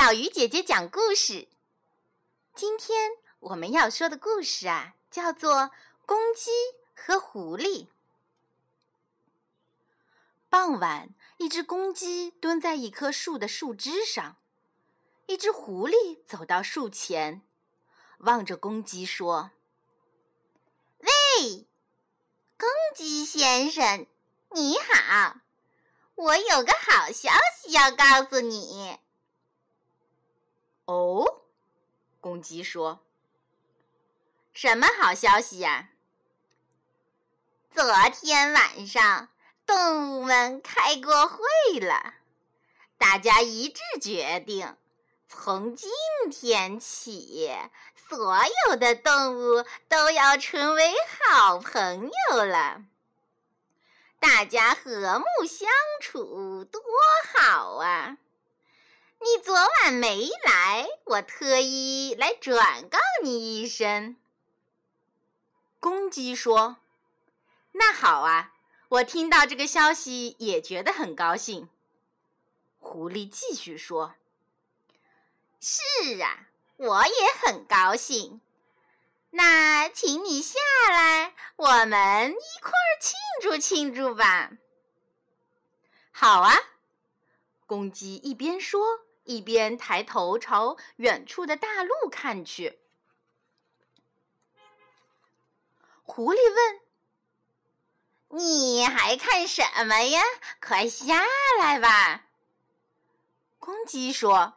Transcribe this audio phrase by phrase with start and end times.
[0.00, 1.48] 小鱼姐姐讲故事。
[2.54, 5.54] 今天我们要说的故事啊，叫做
[6.06, 6.52] 《公鸡
[6.94, 7.86] 和狐狸》。
[10.48, 11.08] 傍晚，
[11.38, 14.36] 一只公鸡蹲在一棵树的树枝上，
[15.26, 17.42] 一只狐狸走到树前，
[18.18, 19.50] 望着公鸡说
[21.02, 21.66] ：“喂，
[22.56, 24.06] 公鸡先生，
[24.52, 25.38] 你好，
[26.14, 28.96] 我有个好消息要告诉你。”
[30.88, 31.42] 哦，
[32.18, 33.00] 公鸡说
[34.54, 35.90] ：“什么好消息呀？”
[37.70, 37.84] 昨
[38.14, 39.28] 天晚上，
[39.66, 42.14] 动物们开过会了，
[42.96, 44.78] 大家一致决定，
[45.28, 45.90] 从今
[46.30, 47.54] 天起，
[48.08, 52.82] 所有的动物都要成为好朋友了。
[54.18, 55.68] 大家和睦相
[56.00, 56.80] 处，多
[57.34, 58.16] 好啊！
[59.20, 64.16] 你昨晚没来，我特意来转告你一声。
[65.80, 66.76] 公鸡说
[67.72, 68.54] ：“那好啊，
[68.88, 71.68] 我听到这个消息也觉得很高兴。”
[72.78, 74.14] 狐狸继续说
[75.60, 78.40] ：“是啊，我也很高兴。
[79.30, 80.58] 那请你下
[80.90, 84.52] 来，我们一块儿庆祝庆祝吧。”
[86.12, 86.54] 好啊，
[87.66, 89.07] 公鸡一边说。
[89.28, 92.78] 一边抬头朝远处的大路看去，
[96.02, 96.80] 狐狸问
[98.40, 100.22] ：“你还看什么呀？
[100.62, 101.26] 快下
[101.60, 102.28] 来吧！”
[103.60, 104.54] 公鸡说：“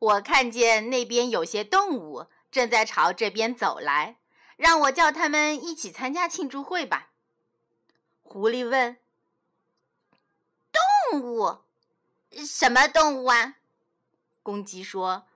[0.00, 4.16] 我看见那边有些动物正在朝这边走来，
[4.56, 7.10] 让我叫他们一起参加庆祝会吧。”
[8.24, 8.96] 狐狸问
[11.12, 11.58] ：“动物？
[12.44, 13.54] 什么动物啊？”
[14.48, 15.26] 公鸡说：“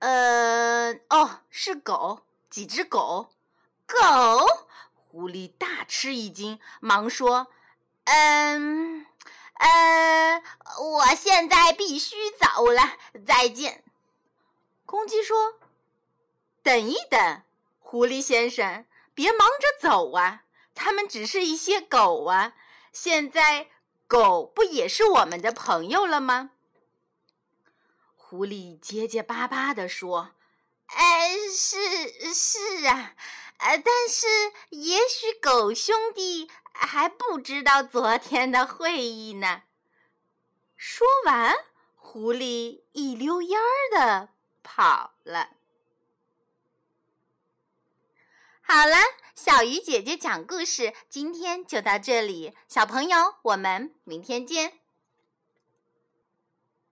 [0.00, 2.20] 呃，哦，是狗，
[2.50, 3.30] 几只狗。”
[3.88, 3.96] 狗？
[4.92, 7.46] 狐狸大吃一惊，忙说
[8.04, 9.06] ：“嗯，
[9.54, 10.42] 呃，
[10.78, 13.82] 我现在必须走了，再见。”
[14.84, 15.54] 公鸡说
[16.62, 17.42] ：“等一等，
[17.80, 20.42] 狐狸先生，别忙着走啊！
[20.74, 22.52] 他们只是一些狗啊，
[22.92, 23.68] 现在
[24.06, 26.50] 狗不也是我们的朋友了吗？”
[28.28, 30.32] 狐狸结结巴巴地说
[30.90, 33.14] ：“哎，是是啊，
[33.58, 34.26] 呃，但是
[34.70, 39.62] 也许狗兄弟还不知道昨天的会议呢。”
[40.74, 41.54] 说完，
[41.94, 44.30] 狐狸一溜烟儿的
[44.64, 45.50] 跑了。
[48.60, 48.96] 好了，
[49.36, 54.80] 小鱼姐姐讲故事，今天就到这里，小朋友，我们明天见。